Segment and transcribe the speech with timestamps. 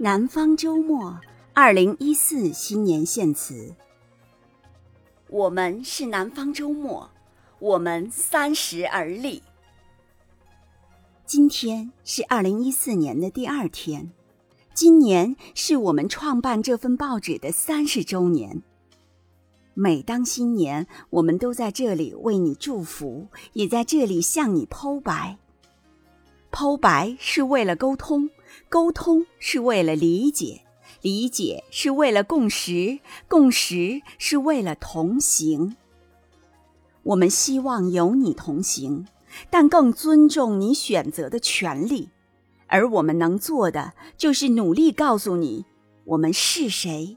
[0.00, 1.18] 南方周末，
[1.52, 3.74] 二零一四新年献词。
[5.28, 7.10] 我们是南方周末，
[7.58, 9.42] 我们三十而立。
[11.26, 14.12] 今天是二零一四年的第二天，
[14.72, 18.62] 今年是我们创办这份报纸的三十周年。
[19.74, 25.36] 每当新年，我们都在这里为你祝福，也在这里向你剖白。
[26.52, 28.30] 剖白是为了沟通，
[28.68, 30.62] 沟通是为了理解，
[31.02, 32.98] 理解是为了共识，
[33.28, 35.76] 共识是为了同行。
[37.02, 39.06] 我们希望有你同行，
[39.48, 42.10] 但更尊重你选择的权利。
[42.66, 45.64] 而我们能做的，就是努力告诉你
[46.04, 47.16] 我们是谁。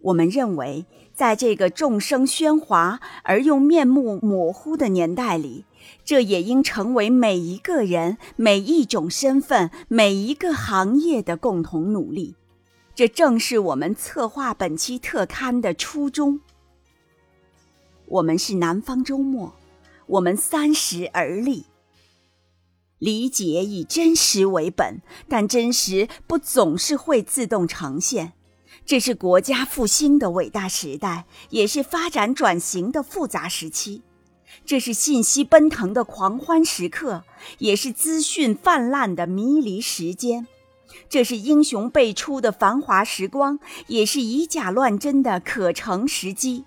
[0.00, 5.66] 我们认为，在这个众生喧哗而又面目模糊的年代里，
[6.04, 12.36] 这也应成为每一个人、每一种身份、每一个行业的共同努力。
[12.94, 16.40] 这正是我们策划本期特刊的初衷。
[18.06, 19.54] 我们是南方周末，
[20.06, 21.66] 我们三十而立。
[22.98, 28.34] 理解以真实为本，但真实不总是会自动呈现。
[28.84, 34.02] 这是国家复兴的伟大时代，也是发展转型的复杂时期；
[34.64, 37.24] 这是信息奔腾的狂欢时刻，
[37.58, 40.46] 也是资讯泛滥的迷离时间；
[41.08, 46.64] 这是英雄辈出的繁华时光，也是以假乱真的可乘时机。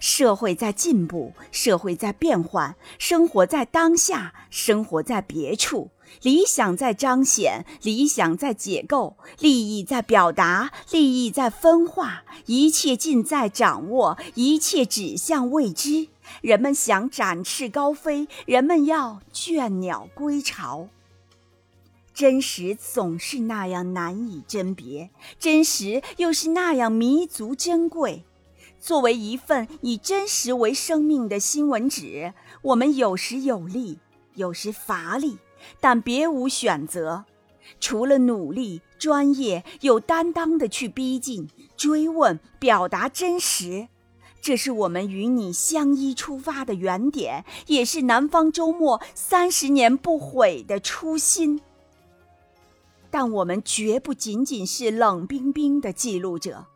[0.00, 5.90] 社会在进步，社会在变换，生活在当下，生活在别处。
[6.22, 16.08] 理想在彰显，理想在解构，利益在表达，利益在分化，一切尽在掌握，一切指向未知。
[16.40, 20.88] 人们想展翅高飞，人们要倦鸟归巢。
[22.14, 28.24] 真实总是那样难以甄别，真实又是那样弥足珍贵。
[28.80, 32.32] 作为一份以真实为生命的新闻纸，
[32.62, 33.98] 我们有时有力，
[34.34, 35.38] 有时乏力。
[35.80, 37.24] 但别无选择，
[37.80, 43.88] 除了努力、专业、有担当的去逼近、追问、表达真实，
[44.40, 51.60] 这是我们与你相依出发的原点，也是南方周末三十年不悔的初心。
[53.10, 56.66] 但我们绝不仅仅是冷冰冰的记录者，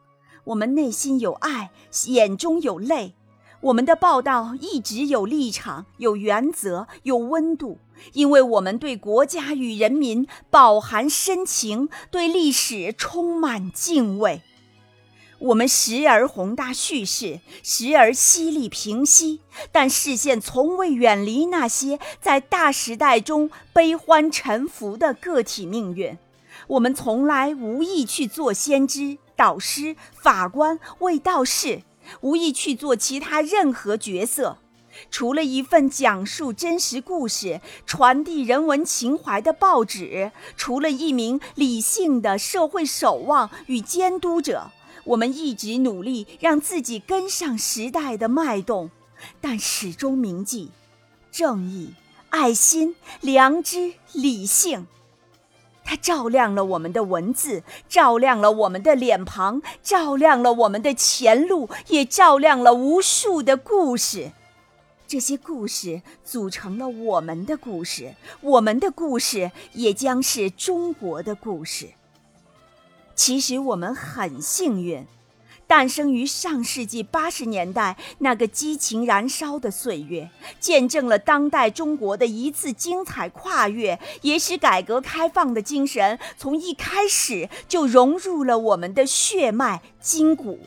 [0.45, 1.71] 我们内心有爱，
[2.07, 3.15] 眼中有泪。
[3.61, 7.79] 我们的报道一直有立场、有原则、有温度，
[8.13, 14.43] 因为我们对国家与人民饱含深情，对历史充满敬畏。
[15.41, 19.41] 我们时而宏大叙事，时而犀利平息，
[19.73, 26.17] 但视线从未远离那些在大时代中悲欢沉浮的个体命运。
[26.69, 31.83] 我们从来无意去做先知、导师、法官、卫道士。
[32.21, 34.59] 无意去做其他任何角色，
[35.11, 44.71] 除了一份讲述真实故事、传递人文情怀的报纸，除了一名理性的社会守望与监督者，
[45.05, 48.91] 我们一直努力让自己跟上时代的脉动，
[49.41, 50.71] 但始终铭记
[51.31, 51.95] 正义、
[52.31, 54.87] 爱心、良知、理性。
[55.89, 64.33] 它照亮了我们的文字，照亮了我们的脸庞，照亮了我们的前路，也照亮了无数的故事。
[65.07, 71.89] 这些故事组成了我们的故事，我们的故事也将是中国的故事。
[73.15, 75.07] 其实我们很幸运。
[75.69, 90.59] 诞生于上世纪八十年代那个激情燃烧的岁月，见证了当代中国的一次精彩跨越，也使改革开放的精神从一开始就融入了我们的血脉筋骨。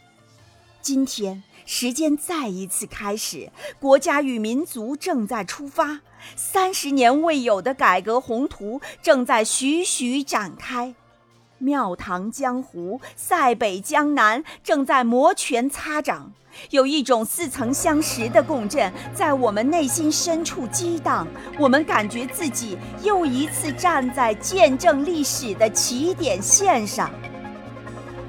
[0.83, 6.01] 今天，时间再一次开始，国家与民族正在出发，
[6.35, 10.93] 三十年未有的改革宏图正在徐徐展开。
[11.61, 16.31] 庙堂江湖，塞北江南正在摩拳擦掌，
[16.71, 21.27] 有一种似曾相识的共振在我们内心深处激荡。
[21.59, 27.09] 我们感觉自己又一次站在见证历史的起点线上。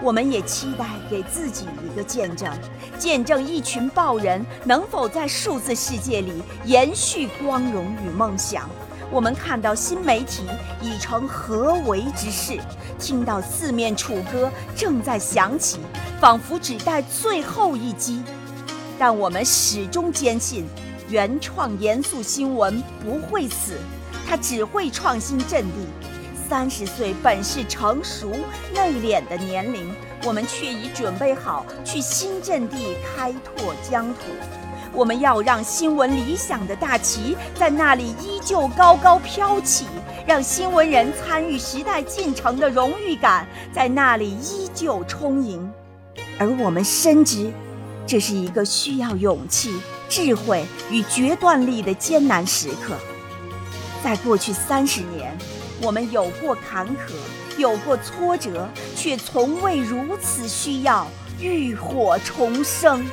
[0.03, 2.53] 我们也期待给自己一个见证，
[2.99, 8.69] 见证一群报人能否在数字世界里延续光荣与梦想。
[9.13, 10.43] 我们看到新媒体
[10.81, 12.59] 已成合围之势，
[12.99, 15.81] 听到四面楚歌正在响起，
[16.19, 18.23] 仿佛只待最后一击。
[18.99, 20.65] 但我们始终坚信，
[21.11, 23.77] 原创严肃新闻不会死，
[24.27, 25.87] 它只会创新阵地。
[26.49, 28.31] 三十岁本是成熟
[28.75, 29.95] 内敛的年龄，
[30.25, 34.21] 我们却已准备好去新阵地开拓疆土。
[34.95, 39.87] 我们要让新闻理想的大旗在那里依旧高高飘起，
[40.27, 45.71] 让新闻人参与时代进程的荣誉感在那里依旧充盈。
[46.39, 47.51] 而我们深知，
[48.07, 49.75] 这是一个需要勇气、
[50.09, 52.95] 智慧与决断力的艰难时刻。
[54.05, 55.37] 在过去三十年，
[55.81, 57.13] 我们有过坎坷，
[57.57, 61.07] 有过挫折，却从未如此需要
[61.41, 63.07] 浴火重生。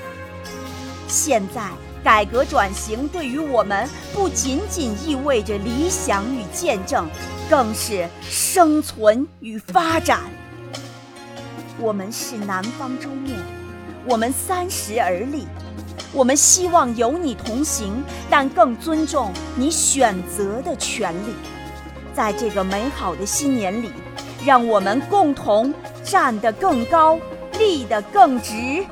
[1.10, 1.68] 现在，
[2.04, 7.08] 改革转型对于我们不仅仅意味着理想与见证，
[7.50, 10.20] 更是生存与发展。
[11.80, 13.34] 我们是南方周末，
[14.06, 15.48] 我们三十而立。
[16.14, 21.34] 我们希望有你同行，但更尊重你选择的权利。
[22.14, 23.92] 在这个美好的新年里，
[24.46, 25.74] 让我们共同
[26.04, 27.20] 站得更高，
[27.58, 28.86] 立得更直。